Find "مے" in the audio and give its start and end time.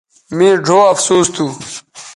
0.35-0.47